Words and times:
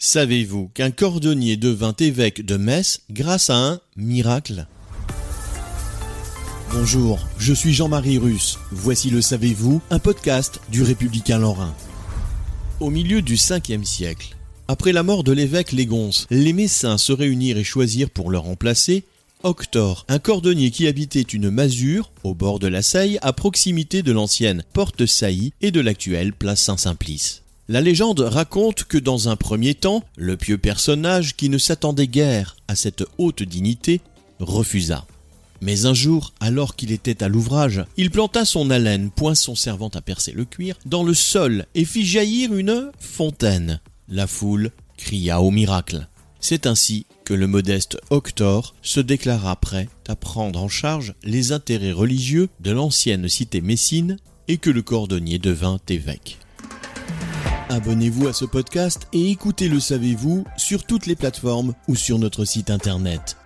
Savez-vous 0.00 0.68
qu'un 0.74 0.92
cordonnier 0.92 1.56
devint 1.56 1.94
évêque 1.98 2.46
de 2.46 2.56
Metz 2.56 3.00
grâce 3.10 3.50
à 3.50 3.56
un 3.56 3.80
miracle? 3.96 4.66
Bonjour, 6.72 7.26
je 7.36 7.52
suis 7.52 7.72
Jean-Marie 7.72 8.18
Russe. 8.18 8.58
Voici 8.70 9.10
le 9.10 9.20
Savez-vous, 9.20 9.80
un 9.90 9.98
podcast 9.98 10.60
du 10.68 10.84
Républicain 10.84 11.38
Lorrain. 11.38 11.74
Au 12.78 12.90
milieu 12.90 13.22
du 13.22 13.34
5e 13.34 13.82
siècle, 13.82 14.36
après 14.68 14.92
la 14.92 15.02
mort 15.02 15.24
de 15.24 15.32
l'évêque 15.32 15.72
Légonce, 15.72 16.28
les 16.30 16.52
Messins 16.52 16.98
se 16.98 17.12
réunirent 17.12 17.58
et 17.58 17.64
choisirent 17.64 18.10
pour 18.10 18.30
le 18.30 18.38
remplacer 18.38 19.02
Octor, 19.42 20.04
un 20.08 20.20
cordonnier 20.20 20.70
qui 20.70 20.86
habitait 20.86 21.22
une 21.22 21.50
masure 21.50 22.12
au 22.22 22.34
bord 22.34 22.60
de 22.60 22.68
la 22.68 22.82
Seille 22.82 23.18
à 23.22 23.32
proximité 23.32 24.02
de 24.02 24.12
l'ancienne 24.12 24.62
porte 24.72 25.06
Sailly 25.06 25.52
et 25.60 25.72
de 25.72 25.80
l'actuelle 25.80 26.32
place 26.32 26.62
Saint-Simplice. 26.62 27.42
La 27.70 27.82
légende 27.82 28.20
raconte 28.20 28.84
que 28.84 28.96
dans 28.96 29.28
un 29.28 29.36
premier 29.36 29.74
temps, 29.74 30.02
le 30.16 30.38
pieux 30.38 30.56
personnage 30.56 31.36
qui 31.36 31.50
ne 31.50 31.58
s'attendait 31.58 32.06
guère 32.06 32.56
à 32.66 32.74
cette 32.74 33.04
haute 33.18 33.42
dignité 33.42 34.00
refusa. 34.40 35.06
Mais 35.60 35.84
un 35.84 35.92
jour, 35.92 36.32
alors 36.40 36.76
qu'il 36.76 36.92
était 36.92 37.22
à 37.22 37.28
l'ouvrage, 37.28 37.84
il 37.98 38.10
planta 38.10 38.46
son 38.46 38.70
haleine, 38.70 39.10
poinçon 39.10 39.54
servant 39.54 39.90
à 39.90 40.00
percer 40.00 40.32
le 40.32 40.46
cuir, 40.46 40.78
dans 40.86 41.02
le 41.02 41.12
sol 41.12 41.66
et 41.74 41.84
fit 41.84 42.06
jaillir 42.06 42.54
une 42.54 42.90
fontaine. 42.98 43.80
La 44.08 44.26
foule 44.26 44.70
cria 44.96 45.42
au 45.42 45.50
miracle. 45.50 46.06
C'est 46.40 46.66
ainsi 46.66 47.04
que 47.26 47.34
le 47.34 47.48
modeste 47.48 47.98
Octor 48.08 48.74
se 48.80 49.00
déclara 49.00 49.56
prêt 49.56 49.90
à 50.08 50.16
prendre 50.16 50.62
en 50.62 50.68
charge 50.68 51.12
les 51.22 51.52
intérêts 51.52 51.92
religieux 51.92 52.48
de 52.60 52.70
l'ancienne 52.70 53.28
cité 53.28 53.60
messine 53.60 54.16
et 54.46 54.56
que 54.56 54.70
le 54.70 54.80
cordonnier 54.80 55.38
devint 55.38 55.78
évêque. 55.90 56.38
Abonnez-vous 57.70 58.26
à 58.26 58.32
ce 58.32 58.46
podcast 58.46 59.06
et 59.12 59.30
écoutez 59.30 59.68
Le 59.68 59.78
Savez-vous 59.78 60.44
sur 60.56 60.86
toutes 60.86 61.04
les 61.04 61.14
plateformes 61.14 61.74
ou 61.86 61.96
sur 61.96 62.18
notre 62.18 62.46
site 62.46 62.70
internet. 62.70 63.36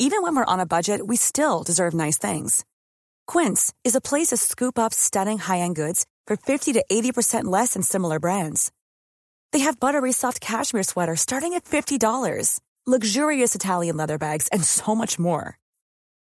Even 0.00 0.22
when 0.22 0.34
we're 0.34 0.44
on 0.48 0.58
a 0.58 0.66
budget, 0.66 1.06
we 1.06 1.16
still 1.16 1.62
deserve 1.64 1.94
nice 1.94 2.18
things. 2.18 2.64
Quince 3.28 3.72
is 3.84 3.94
a 3.94 4.00
place 4.00 4.30
to 4.30 4.36
scoop 4.36 4.80
up 4.80 4.92
stunning 4.92 5.38
high-end 5.38 5.76
goods 5.76 6.06
for 6.26 6.36
50 6.36 6.72
to 6.72 6.84
80% 6.90 7.44
less 7.44 7.74
than 7.74 7.82
similar 7.82 8.18
brands. 8.18 8.72
They 9.52 9.60
have 9.60 9.78
buttery 9.78 10.10
soft 10.10 10.40
cashmere 10.40 10.82
sweaters 10.82 11.20
starting 11.20 11.54
at 11.54 11.66
$50, 11.66 12.58
luxurious 12.84 13.54
Italian 13.54 13.96
leather 13.96 14.18
bags, 14.18 14.48
and 14.48 14.64
so 14.64 14.96
much 14.96 15.20
more. 15.20 15.56